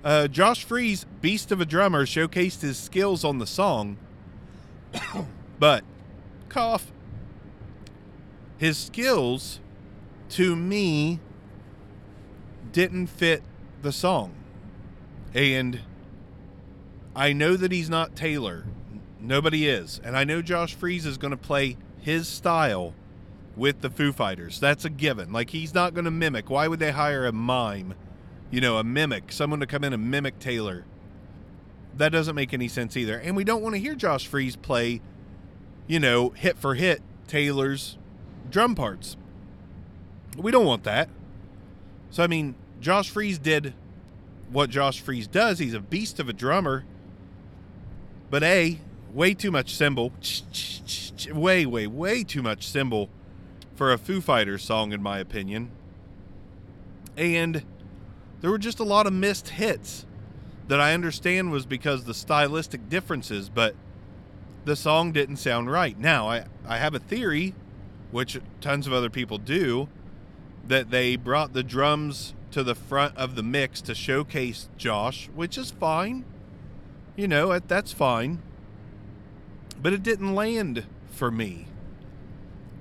uh, 0.03 0.27
Josh 0.27 0.63
Freese, 0.63 1.05
beast 1.21 1.51
of 1.51 1.59
a 1.61 1.65
drummer, 1.65 2.05
showcased 2.05 2.61
his 2.61 2.77
skills 2.77 3.23
on 3.23 3.39
the 3.39 3.47
song, 3.47 3.97
but 5.59 5.83
cough. 6.49 6.91
His 8.57 8.77
skills, 8.77 9.59
to 10.31 10.55
me, 10.55 11.19
didn't 12.71 13.07
fit 13.07 13.43
the 13.81 13.91
song, 13.91 14.33
and 15.33 15.81
I 17.15 17.33
know 17.33 17.55
that 17.55 17.71
he's 17.71 17.89
not 17.89 18.15
Taylor. 18.15 18.65
Nobody 19.19 19.67
is, 19.67 20.01
and 20.03 20.17
I 20.17 20.23
know 20.23 20.41
Josh 20.41 20.73
Freese 20.73 21.05
is 21.05 21.17
going 21.17 21.31
to 21.31 21.37
play 21.37 21.77
his 21.99 22.27
style 22.27 22.93
with 23.55 23.81
the 23.81 23.89
Foo 23.89 24.11
Fighters. 24.11 24.59
That's 24.59 24.85
a 24.85 24.89
given. 24.89 25.31
Like 25.31 25.51
he's 25.51 25.73
not 25.73 25.93
going 25.93 26.05
to 26.05 26.11
mimic. 26.11 26.49
Why 26.49 26.67
would 26.67 26.79
they 26.79 26.91
hire 26.91 27.25
a 27.25 27.31
mime? 27.31 27.93
you 28.51 28.59
know, 28.59 28.77
a 28.77 28.83
mimic, 28.83 29.31
someone 29.31 29.61
to 29.61 29.65
come 29.65 29.83
in 29.83 29.93
and 29.93 30.11
mimic 30.11 30.37
Taylor. 30.37 30.85
That 31.97 32.09
doesn't 32.09 32.35
make 32.35 32.53
any 32.53 32.67
sense 32.67 32.95
either. 32.95 33.17
And 33.17 33.35
we 33.35 33.43
don't 33.43 33.63
want 33.63 33.75
to 33.75 33.81
hear 33.81 33.95
Josh 33.95 34.27
Freese 34.27 34.57
play, 34.57 35.01
you 35.87 35.99
know, 35.99 36.29
hit 36.29 36.57
for 36.57 36.75
hit 36.75 37.01
Taylor's 37.27 37.97
drum 38.49 38.75
parts. 38.75 39.15
We 40.37 40.51
don't 40.51 40.65
want 40.65 40.83
that. 40.83 41.09
So, 42.09 42.23
I 42.23 42.27
mean, 42.27 42.55
Josh 42.79 43.09
Freese 43.09 43.37
did 43.37 43.73
what 44.51 44.69
Josh 44.69 44.99
Freese 44.99 45.27
does. 45.27 45.59
He's 45.59 45.73
a 45.73 45.79
beast 45.79 46.19
of 46.19 46.27
a 46.29 46.33
drummer. 46.33 46.85
But 48.29 48.43
A, 48.43 48.79
way 49.13 49.33
too 49.33 49.51
much 49.51 49.75
cymbal. 49.75 50.13
Way, 51.31 51.65
way, 51.65 51.87
way 51.87 52.23
too 52.23 52.41
much 52.41 52.67
cymbal 52.67 53.09
for 53.75 53.91
a 53.91 53.97
Foo 53.97 54.21
Fighters 54.21 54.63
song, 54.63 54.91
in 54.91 55.01
my 55.01 55.19
opinion. 55.19 55.71
And 57.17 57.63
there 58.41 58.49
were 58.49 58.57
just 58.57 58.79
a 58.79 58.83
lot 58.83 59.07
of 59.07 59.13
missed 59.13 59.49
hits 59.49 60.05
that 60.67 60.79
I 60.79 60.93
understand 60.93 61.51
was 61.51 61.65
because 61.65 62.05
the 62.05 62.13
stylistic 62.13 62.89
differences, 62.89 63.49
but 63.49 63.75
the 64.65 64.75
song 64.75 65.11
didn't 65.11 65.37
sound 65.37 65.71
right. 65.71 65.97
Now, 65.99 66.29
I, 66.29 66.45
I 66.65 66.77
have 66.77 66.95
a 66.95 66.99
theory, 66.99 67.53
which 68.11 68.39
tons 68.61 68.87
of 68.87 68.93
other 68.93 69.09
people 69.09 69.37
do, 69.37 69.89
that 70.67 70.91
they 70.91 71.15
brought 71.15 71.53
the 71.53 71.63
drums 71.63 72.33
to 72.51 72.63
the 72.63 72.75
front 72.75 73.15
of 73.17 73.35
the 73.35 73.43
mix 73.43 73.81
to 73.81 73.95
showcase 73.95 74.69
Josh, 74.77 75.29
which 75.33 75.57
is 75.57 75.71
fine. 75.71 76.25
You 77.15 77.27
know, 77.27 77.57
that's 77.59 77.93
fine. 77.93 78.41
But 79.81 79.93
it 79.93 80.03
didn't 80.03 80.35
land 80.35 80.85
for 81.11 81.31
me. 81.31 81.67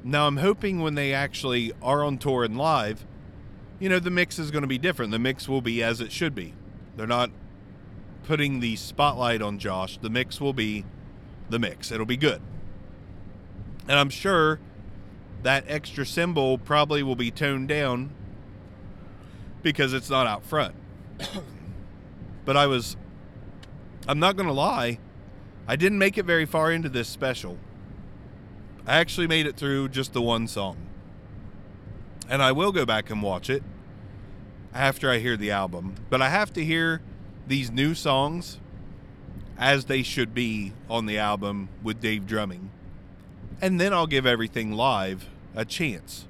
Now, 0.03 0.27
I'm 0.27 0.39
hoping 0.39 0.81
when 0.81 0.95
they 0.95 1.13
actually 1.13 1.73
are 1.83 2.03
on 2.03 2.19
tour 2.19 2.45
and 2.45 2.57
live, 2.57 3.05
you 3.79 3.89
know, 3.89 3.99
the 3.99 4.11
mix 4.11 4.39
is 4.39 4.51
going 4.51 4.63
to 4.63 4.69
be 4.69 4.79
different. 4.79 5.11
The 5.11 5.19
mix 5.19 5.49
will 5.49 5.61
be 5.61 5.83
as 5.83 6.01
it 6.01 6.13
should 6.13 6.35
be. 6.35 6.55
They're 6.97 7.07
not 7.07 7.31
putting 8.25 8.61
the 8.61 8.77
spotlight 8.77 9.43
on 9.43 9.59
Josh. 9.59 9.99
The 9.99 10.11
mix 10.11 10.41
will 10.41 10.53
be 10.53 10.85
the 11.49 11.59
mix. 11.59 11.91
It'll 11.91 12.07
be 12.07 12.17
good. 12.17 12.41
And 13.89 13.99
I'm 13.99 14.11
sure 14.11 14.61
that 15.43 15.65
extra 15.69 16.05
cymbal 16.05 16.59
probably 16.59 17.03
will 17.03 17.17
be 17.17 17.31
toned 17.31 17.69
down 17.69 18.11
because 19.63 19.93
it's 19.93 20.11
not 20.11 20.27
out 20.27 20.45
front. 20.45 20.75
but 22.45 22.57
I 22.57 22.67
was, 22.67 22.97
I'm 24.07 24.19
not 24.19 24.37
going 24.37 24.49
to 24.49 24.55
lie, 24.55 24.99
I 25.67 25.77
didn't 25.77 25.99
make 25.99 26.19
it 26.19 26.25
very 26.25 26.47
far 26.47 26.73
into 26.73 26.89
this 26.89 27.09
special. 27.09 27.59
I 28.87 28.99
actually 28.99 29.27
made 29.27 29.47
it 29.47 29.57
through 29.57 29.91
just 29.91 30.13
the 30.13 30.23
one 30.23 30.49
song 30.49 30.77
and 32.31 32.43
I 32.43 32.53
will 32.53 32.71
go 32.71 32.87
back 32.87 33.11
and 33.11 33.21
watch 33.23 33.51
it 33.51 33.63
after 34.73 35.11
I 35.11 35.19
hear 35.19 35.37
the 35.37 35.51
album. 35.51 35.97
But 36.09 36.23
I 36.23 36.29
have 36.29 36.53
to 36.55 36.65
hear 36.65 37.03
these 37.47 37.73
new 37.73 37.95
songs 37.95 38.59
as 39.59 39.87
they 39.87 40.05
should 40.05 40.33
be 40.33 40.73
on 40.89 41.07
the 41.07 41.19
album 41.19 41.69
with 41.83 42.01
Dave 42.01 42.27
drumming. 42.27 42.71
And 43.63 43.81
then 43.81 43.93
I'll 43.93 44.07
give 44.07 44.27
everything 44.27 44.73
live 44.73 45.29
a 45.55 45.65
chance. 45.65 46.27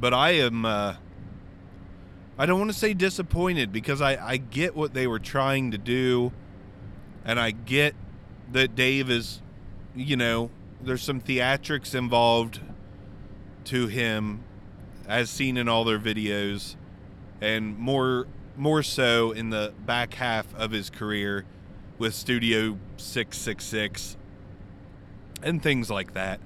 But 0.00 0.14
I 0.14 0.30
am 0.30 0.64
uh, 0.64 0.96
I 2.38 2.46
don't 2.46 2.58
want 2.58 2.72
to 2.72 2.76
say 2.76 2.94
disappointed 2.94 3.72
because 3.72 4.00
I, 4.00 4.16
I 4.16 4.36
get 4.38 4.74
what 4.74 4.94
they 4.94 5.06
were 5.06 5.18
trying 5.18 5.70
to 5.72 5.78
do 5.78 6.32
and 7.24 7.38
I 7.38 7.50
get 7.50 7.94
that 8.52 8.74
Dave 8.74 9.10
is 9.10 9.42
you 9.94 10.16
know, 10.16 10.50
there's 10.80 11.02
some 11.02 11.20
theatrics 11.20 11.94
involved 11.94 12.60
to 13.64 13.88
him 13.88 14.42
as 15.06 15.28
seen 15.28 15.56
in 15.56 15.68
all 15.68 15.84
their 15.84 15.98
videos 15.98 16.76
and 17.40 17.78
more 17.78 18.26
more 18.56 18.82
so 18.82 19.32
in 19.32 19.50
the 19.50 19.72
back 19.86 20.14
half 20.14 20.54
of 20.54 20.70
his 20.70 20.90
career 20.90 21.44
with 21.98 22.14
Studio 22.14 22.78
666 22.96 24.16
and 25.42 25.62
things 25.62 25.90
like 25.90 26.14
that. 26.14 26.40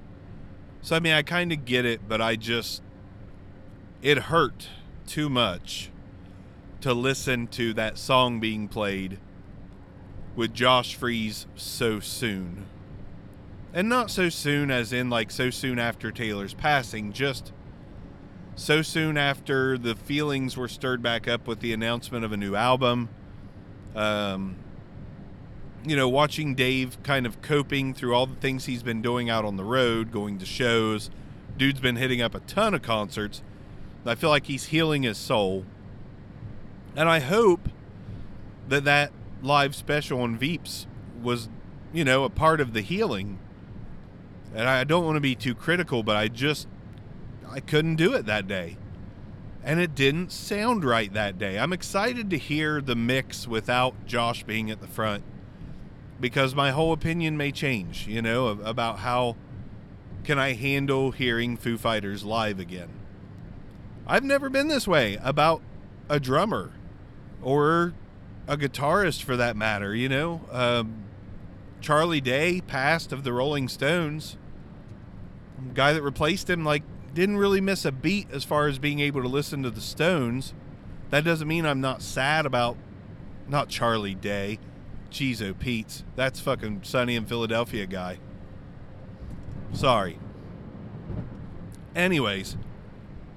So 0.82 0.96
I 0.96 1.00
mean 1.00 1.12
I 1.12 1.22
kind 1.22 1.52
of 1.52 1.64
get 1.64 1.84
it, 1.84 2.08
but 2.08 2.20
I 2.20 2.36
just 2.36 2.82
it 4.02 4.18
hurt 4.18 4.68
too 5.06 5.28
much 5.28 5.90
to 6.80 6.92
listen 6.92 7.46
to 7.48 7.72
that 7.74 7.96
song 7.96 8.40
being 8.40 8.68
played 8.68 9.18
with 10.36 10.52
Josh 10.52 10.94
Freese 10.94 11.46
so 11.54 12.00
soon 12.00 12.66
and 13.74 13.88
not 13.88 14.08
so 14.08 14.28
soon 14.28 14.70
as 14.70 14.92
in 14.92 15.10
like 15.10 15.32
so 15.32 15.50
soon 15.50 15.80
after 15.80 16.12
Taylor's 16.12 16.54
passing, 16.54 17.12
just 17.12 17.52
so 18.54 18.82
soon 18.82 19.18
after 19.18 19.76
the 19.76 19.96
feelings 19.96 20.56
were 20.56 20.68
stirred 20.68 21.02
back 21.02 21.26
up 21.26 21.48
with 21.48 21.58
the 21.58 21.72
announcement 21.72 22.24
of 22.24 22.30
a 22.30 22.36
new 22.36 22.54
album. 22.54 23.08
Um, 23.96 24.54
you 25.84 25.96
know, 25.96 26.08
watching 26.08 26.54
Dave 26.54 27.02
kind 27.02 27.26
of 27.26 27.42
coping 27.42 27.94
through 27.94 28.14
all 28.14 28.26
the 28.26 28.36
things 28.36 28.66
he's 28.66 28.82
been 28.82 29.02
doing 29.02 29.28
out 29.28 29.44
on 29.44 29.56
the 29.56 29.64
road, 29.64 30.10
going 30.10 30.38
to 30.38 30.46
shows. 30.46 31.10
Dude's 31.56 31.80
been 31.80 31.96
hitting 31.96 32.20
up 32.20 32.34
a 32.34 32.40
ton 32.40 32.74
of 32.74 32.82
concerts. 32.82 33.42
I 34.06 34.14
feel 34.14 34.30
like 34.30 34.46
he's 34.46 34.66
healing 34.66 35.02
his 35.04 35.16
soul. 35.16 35.64
And 36.96 37.08
I 37.08 37.20
hope 37.20 37.68
that 38.68 38.84
that 38.84 39.12
live 39.42 39.74
special 39.74 40.20
on 40.20 40.38
Veeps 40.38 40.86
was, 41.22 41.48
you 41.92 42.04
know, 42.04 42.24
a 42.24 42.30
part 42.30 42.60
of 42.60 42.72
the 42.72 42.80
healing 42.80 43.38
and 44.54 44.68
I 44.68 44.84
don't 44.84 45.04
want 45.04 45.16
to 45.16 45.20
be 45.20 45.34
too 45.34 45.54
critical, 45.54 46.02
but 46.02 46.16
I 46.16 46.28
just 46.28 46.68
I 47.50 47.60
couldn't 47.60 47.96
do 47.96 48.14
it 48.14 48.26
that 48.26 48.46
day. 48.46 48.76
And 49.64 49.80
it 49.80 49.94
didn't 49.94 50.30
sound 50.30 50.84
right 50.84 51.12
that 51.12 51.38
day. 51.38 51.58
I'm 51.58 51.72
excited 51.72 52.30
to 52.30 52.38
hear 52.38 52.80
the 52.80 52.94
mix 52.94 53.48
without 53.48 54.06
Josh 54.06 54.44
being 54.44 54.70
at 54.70 54.80
the 54.80 54.86
front 54.86 55.24
because 56.21 56.54
my 56.54 56.71
whole 56.71 56.92
opinion 56.92 57.37
may 57.37 57.52
change, 57.52 58.06
you 58.06 58.23
know, 58.23 58.49
about 58.49 59.00
how 59.00 59.37
can 60.25 60.38
I 60.38 60.54
handle 60.54 61.11
hearing 61.11 61.56
Foo 61.56 61.76
Fighters 61.76 62.25
live 62.25 62.59
again? 62.59 62.88
I've 64.06 64.25
never 64.25 64.49
been 64.49 64.68
this 64.68 64.87
way 64.87 65.18
about 65.23 65.62
a 66.09 66.21
drummer 66.21 66.73
or 67.42 67.94
a 68.47 68.56
guitarist 68.56 69.23
for 69.23 69.37
that 69.37 69.56
matter, 69.56 69.94
you 69.94 70.09
know. 70.09 70.42
Um, 70.50 71.04
Charlie 71.80 72.21
Day 72.21 72.61
passed 72.66 73.12
of 73.12 73.25
the 73.25 73.33
Rolling 73.33 73.68
Stones. 73.68 74.37
Guy 75.75 75.92
that 75.92 76.02
replaced 76.02 76.49
him, 76.50 76.64
like, 76.64 76.83
didn't 77.14 77.37
really 77.37 77.61
miss 77.61 77.85
a 77.85 77.92
beat 77.92 78.28
as 78.33 78.44
far 78.44 78.66
as 78.66 78.78
being 78.78 79.00
able 79.00 79.23
to 79.23 79.28
listen 79.28 79.62
to 79.62 79.71
the 79.71 79.80
Stones. 79.80 80.52
That 81.11 81.25
doesn't 81.25 81.47
mean 81.47 81.64
I'm 81.64 81.80
not 81.80 82.02
sad 82.02 82.44
about 82.44 82.76
not 83.49 83.68
Charlie 83.68 84.14
Day. 84.14 84.59
Oh 85.16 85.54
Pete's. 85.54 86.02
That's 86.16 86.40
fucking 86.40 86.80
Sunny 86.83 87.14
in 87.14 87.25
Philadelphia 87.25 87.87
guy. 87.87 88.18
Sorry. 89.73 90.18
Anyways, 91.94 92.56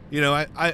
you 0.09 0.19
know, 0.19 0.33
I, 0.33 0.47
I 0.55 0.73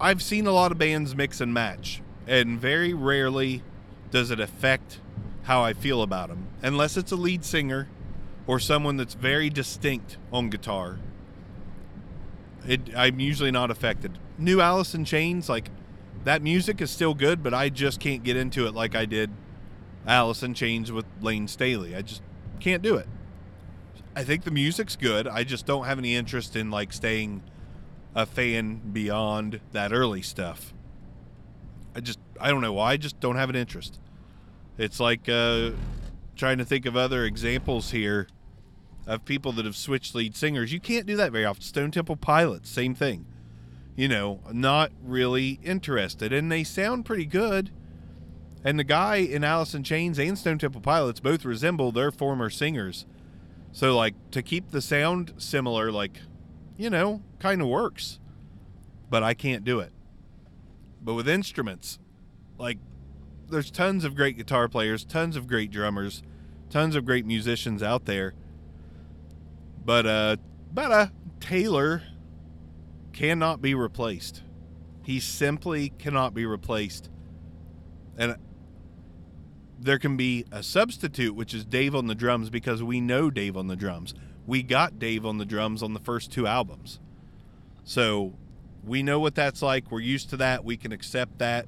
I've 0.00 0.22
seen 0.22 0.46
a 0.46 0.52
lot 0.52 0.72
of 0.72 0.78
bands 0.78 1.14
mix 1.14 1.42
and 1.42 1.52
match, 1.52 2.00
and 2.26 2.58
very 2.58 2.94
rarely 2.94 3.62
does 4.10 4.30
it 4.30 4.40
affect 4.40 5.00
how 5.42 5.62
I 5.62 5.74
feel 5.74 6.00
about 6.00 6.30
them, 6.30 6.48
unless 6.62 6.96
it's 6.96 7.12
a 7.12 7.16
lead 7.16 7.44
singer 7.44 7.88
or 8.46 8.58
someone 8.58 8.96
that's 8.96 9.14
very 9.14 9.50
distinct 9.50 10.16
on 10.32 10.48
guitar. 10.48 10.98
It, 12.66 12.96
I'm 12.96 13.20
usually 13.20 13.50
not 13.50 13.70
affected. 13.70 14.18
New 14.38 14.62
Alice 14.62 14.94
in 14.94 15.04
Chains, 15.04 15.50
like 15.50 15.70
that 16.24 16.40
music 16.40 16.80
is 16.80 16.90
still 16.90 17.12
good, 17.12 17.42
but 17.42 17.52
I 17.52 17.68
just 17.68 18.00
can't 18.00 18.22
get 18.22 18.36
into 18.36 18.66
it 18.66 18.74
like 18.74 18.94
I 18.94 19.04
did 19.04 19.30
In 20.06 20.54
Chains 20.54 20.90
with 20.90 21.04
Layne 21.20 21.48
Staley. 21.48 21.94
I 21.94 22.02
just 22.02 22.22
can't 22.58 22.82
do 22.82 22.96
it. 22.96 23.06
I 24.16 24.24
think 24.24 24.44
the 24.44 24.50
music's 24.50 24.96
good. 24.96 25.28
I 25.28 25.44
just 25.44 25.66
don't 25.66 25.84
have 25.84 25.98
any 25.98 26.14
interest 26.16 26.56
in 26.56 26.70
like 26.70 26.92
staying 26.92 27.42
a 28.14 28.26
fan 28.26 28.80
beyond 28.92 29.60
that 29.72 29.92
early 29.92 30.22
stuff. 30.22 30.74
I 31.94 32.00
just 32.00 32.18
I 32.40 32.50
don't 32.50 32.60
know 32.60 32.72
why. 32.72 32.92
I 32.92 32.96
just 32.96 33.20
don't 33.20 33.36
have 33.36 33.50
an 33.50 33.56
interest. 33.56 34.00
It's 34.78 34.98
like 34.98 35.28
uh, 35.28 35.72
trying 36.36 36.58
to 36.58 36.64
think 36.64 36.86
of 36.86 36.96
other 36.96 37.24
examples 37.24 37.90
here 37.90 38.26
of 39.06 39.24
people 39.24 39.52
that 39.52 39.64
have 39.64 39.76
switched 39.76 40.14
lead 40.14 40.36
singers. 40.36 40.72
You 40.72 40.80
can't 40.80 41.06
do 41.06 41.16
that 41.16 41.32
very 41.32 41.44
often. 41.44 41.62
Stone 41.62 41.90
Temple 41.90 42.16
Pilots, 42.16 42.70
same 42.70 42.94
thing. 42.94 43.26
You 43.96 44.08
know, 44.08 44.40
not 44.52 44.92
really 45.02 45.60
interested, 45.62 46.32
and 46.32 46.50
they 46.50 46.64
sound 46.64 47.04
pretty 47.04 47.26
good. 47.26 47.70
And 48.64 48.78
the 48.78 48.84
guy 48.84 49.16
in 49.16 49.42
in 49.42 49.82
Chains 49.82 50.18
and 50.18 50.36
Stone 50.38 50.58
Temple 50.58 50.80
Pilots 50.82 51.20
both 51.20 51.44
resemble 51.44 51.92
their 51.92 52.10
former 52.10 52.50
singers. 52.50 53.06
So, 53.72 53.96
like, 53.96 54.14
to 54.32 54.42
keep 54.42 54.70
the 54.70 54.82
sound 54.82 55.34
similar, 55.38 55.90
like, 55.90 56.18
you 56.76 56.90
know, 56.90 57.22
kind 57.38 57.62
of 57.62 57.68
works. 57.68 58.18
But 59.08 59.22
I 59.22 59.34
can't 59.34 59.64
do 59.64 59.80
it. 59.80 59.92
But 61.02 61.14
with 61.14 61.28
instruments, 61.28 61.98
like, 62.58 62.78
there's 63.48 63.70
tons 63.70 64.04
of 64.04 64.14
great 64.14 64.36
guitar 64.36 64.68
players, 64.68 65.04
tons 65.04 65.36
of 65.36 65.46
great 65.46 65.70
drummers, 65.70 66.22
tons 66.68 66.94
of 66.96 67.04
great 67.04 67.24
musicians 67.24 67.82
out 67.82 68.04
there. 68.04 68.34
But, 69.84 70.06
uh, 70.06 70.36
but, 70.72 70.92
uh, 70.92 71.06
Taylor 71.40 72.02
cannot 73.12 73.62
be 73.62 73.74
replaced. 73.74 74.42
He 75.02 75.18
simply 75.18 75.90
cannot 75.98 76.34
be 76.34 76.44
replaced. 76.44 77.08
And 78.18 78.36
there 79.80 79.98
can 79.98 80.16
be 80.16 80.44
a 80.52 80.62
substitute, 80.62 81.34
which 81.34 81.54
is 81.54 81.64
Dave 81.64 81.94
on 81.94 82.06
the 82.06 82.14
drums, 82.14 82.50
because 82.50 82.82
we 82.82 83.00
know 83.00 83.30
Dave 83.30 83.56
on 83.56 83.66
the 83.66 83.76
drums. 83.76 84.14
We 84.46 84.62
got 84.62 84.98
Dave 84.98 85.24
on 85.24 85.38
the 85.38 85.46
drums 85.46 85.82
on 85.82 85.94
the 85.94 86.00
first 86.00 86.30
two 86.30 86.46
albums. 86.46 87.00
So 87.82 88.34
we 88.84 89.02
know 89.02 89.18
what 89.18 89.34
that's 89.34 89.62
like. 89.62 89.90
We're 89.90 90.00
used 90.00 90.30
to 90.30 90.36
that. 90.38 90.64
We 90.64 90.76
can 90.76 90.92
accept 90.92 91.38
that. 91.38 91.66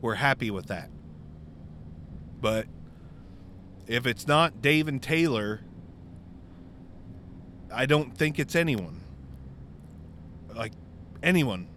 We're 0.00 0.14
happy 0.14 0.50
with 0.50 0.66
that. 0.66 0.88
But 2.40 2.66
if 3.88 4.06
it's 4.06 4.26
not 4.26 4.62
Dave 4.62 4.86
and 4.86 5.02
Taylor, 5.02 5.62
I 7.72 7.86
don't 7.86 8.16
think 8.16 8.38
it's 8.38 8.54
anyone. 8.54 9.00
Like 10.54 10.72
anyone. 11.22 11.68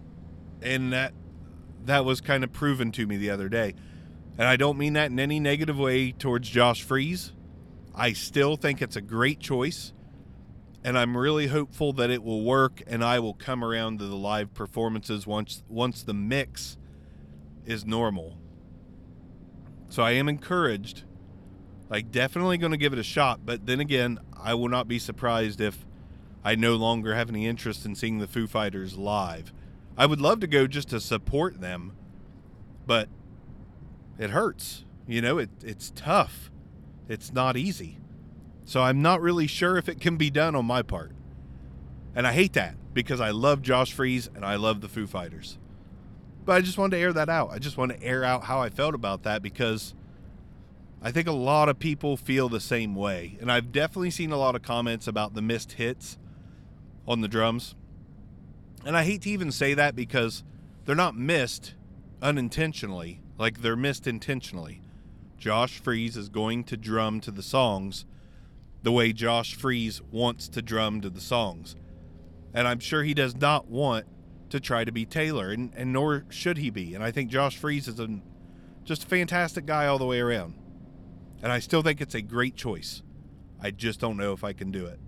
And 0.61 0.93
that 0.93 1.13
that 1.85 2.05
was 2.05 2.21
kind 2.21 2.43
of 2.43 2.53
proven 2.53 2.91
to 2.91 3.07
me 3.07 3.17
the 3.17 3.31
other 3.31 3.49
day. 3.49 3.73
And 4.41 4.47
I 4.47 4.55
don't 4.55 4.79
mean 4.79 4.93
that 4.93 5.11
in 5.11 5.19
any 5.19 5.39
negative 5.39 5.77
way 5.77 6.11
towards 6.11 6.49
Josh 6.49 6.81
Freese. 6.81 7.31
I 7.93 8.13
still 8.13 8.55
think 8.55 8.81
it's 8.81 8.95
a 8.95 9.01
great 9.01 9.39
choice. 9.39 9.93
And 10.83 10.97
I'm 10.97 11.15
really 11.15 11.45
hopeful 11.45 11.93
that 11.93 12.09
it 12.09 12.23
will 12.23 12.41
work 12.43 12.81
and 12.87 13.03
I 13.03 13.19
will 13.19 13.35
come 13.35 13.63
around 13.63 13.99
to 13.99 14.07
the 14.07 14.15
live 14.15 14.51
performances 14.55 15.27
once 15.27 15.61
once 15.69 16.01
the 16.01 16.15
mix 16.15 16.75
is 17.67 17.85
normal. 17.85 18.35
So 19.89 20.01
I 20.01 20.13
am 20.13 20.27
encouraged. 20.27 21.03
Like 21.87 22.09
definitely 22.09 22.57
going 22.57 22.71
to 22.71 22.79
give 22.79 22.93
it 22.93 22.99
a 22.99 23.03
shot, 23.03 23.41
but 23.45 23.67
then 23.67 23.79
again, 23.79 24.17
I 24.35 24.55
will 24.55 24.69
not 24.69 24.87
be 24.87 24.97
surprised 24.97 25.61
if 25.61 25.85
I 26.43 26.55
no 26.55 26.77
longer 26.77 27.13
have 27.13 27.29
any 27.29 27.45
interest 27.45 27.85
in 27.85 27.93
seeing 27.93 28.17
the 28.17 28.25
Foo 28.25 28.47
Fighters 28.47 28.97
live. 28.97 29.53
I 29.95 30.07
would 30.07 30.19
love 30.19 30.39
to 30.39 30.47
go 30.47 30.65
just 30.65 30.89
to 30.89 30.99
support 30.99 31.61
them, 31.61 31.93
but 32.87 33.07
it 34.21 34.29
hurts. 34.29 34.85
You 35.07 35.21
know, 35.21 35.39
it 35.39 35.49
it's 35.63 35.91
tough. 35.95 36.51
It's 37.09 37.33
not 37.33 37.57
easy. 37.57 37.97
So 38.63 38.81
I'm 38.81 39.01
not 39.01 39.19
really 39.19 39.47
sure 39.47 39.77
if 39.77 39.89
it 39.89 39.99
can 39.99 40.15
be 40.15 40.29
done 40.29 40.55
on 40.55 40.65
my 40.65 40.83
part. 40.83 41.11
And 42.15 42.27
I 42.27 42.33
hate 42.33 42.53
that 42.53 42.75
because 42.93 43.19
I 43.19 43.31
love 43.31 43.61
Josh 43.61 43.91
Freese 43.91 44.29
and 44.35 44.45
I 44.45 44.55
love 44.55 44.81
the 44.81 44.87
Foo 44.87 45.07
Fighters. 45.07 45.57
But 46.45 46.53
I 46.53 46.61
just 46.61 46.77
wanted 46.77 46.97
to 46.97 47.01
air 47.01 47.13
that 47.13 47.29
out. 47.29 47.49
I 47.51 47.59
just 47.59 47.77
want 47.77 47.91
to 47.91 48.03
air 48.03 48.23
out 48.23 48.43
how 48.43 48.61
I 48.61 48.69
felt 48.69 48.95
about 48.95 49.23
that 49.23 49.41
because 49.41 49.95
I 51.01 51.11
think 51.11 51.27
a 51.27 51.33
lot 51.33 51.67
of 51.67 51.79
people 51.79 52.15
feel 52.15 52.47
the 52.47 52.59
same 52.59 52.95
way. 52.95 53.37
And 53.41 53.51
I've 53.51 53.71
definitely 53.71 54.11
seen 54.11 54.31
a 54.31 54.37
lot 54.37 54.55
of 54.55 54.61
comments 54.61 55.07
about 55.07 55.33
the 55.33 55.41
missed 55.41 55.73
hits 55.73 56.17
on 57.07 57.21
the 57.21 57.27
drums. 57.27 57.75
And 58.85 58.95
I 58.95 59.03
hate 59.03 59.23
to 59.23 59.29
even 59.29 59.51
say 59.51 59.73
that 59.73 59.95
because 59.95 60.43
they're 60.85 60.95
not 60.95 61.15
missed 61.17 61.73
unintentionally. 62.21 63.19
Like 63.41 63.63
they're 63.63 63.75
missed 63.75 64.05
intentionally. 64.05 64.81
Josh 65.39 65.79
Freese 65.79 66.15
is 66.15 66.29
going 66.29 66.63
to 66.65 66.77
drum 66.77 67.19
to 67.21 67.31
the 67.31 67.41
songs 67.41 68.05
the 68.83 68.91
way 68.91 69.13
Josh 69.13 69.55
Freese 69.55 69.99
wants 70.11 70.47
to 70.49 70.61
drum 70.61 71.01
to 71.01 71.09
the 71.09 71.19
songs. 71.19 71.75
And 72.53 72.67
I'm 72.67 72.79
sure 72.79 73.01
he 73.01 73.15
does 73.15 73.35
not 73.35 73.65
want 73.67 74.05
to 74.51 74.59
try 74.59 74.83
to 74.83 74.91
be 74.91 75.07
Taylor, 75.07 75.49
and, 75.49 75.73
and 75.75 75.91
nor 75.91 76.23
should 76.29 76.59
he 76.59 76.69
be. 76.69 76.93
And 76.93 77.03
I 77.03 77.09
think 77.09 77.31
Josh 77.31 77.57
Freese 77.57 77.87
is 77.87 77.99
a, 77.99 78.19
just 78.83 79.05
a 79.05 79.07
fantastic 79.07 79.65
guy 79.65 79.87
all 79.87 79.97
the 79.97 80.05
way 80.05 80.19
around. 80.19 80.53
And 81.41 81.51
I 81.51 81.57
still 81.57 81.81
think 81.81 81.99
it's 81.99 82.13
a 82.13 82.21
great 82.21 82.55
choice. 82.55 83.01
I 83.59 83.71
just 83.71 83.99
don't 83.99 84.17
know 84.17 84.33
if 84.33 84.43
I 84.43 84.53
can 84.53 84.69
do 84.69 84.85
it. 84.85 84.99